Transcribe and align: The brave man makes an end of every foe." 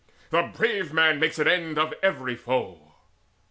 The 0.31 0.51
brave 0.57 0.91
man 0.93 1.19
makes 1.19 1.37
an 1.37 1.47
end 1.47 1.77
of 1.77 1.93
every 2.01 2.35
foe." 2.35 2.93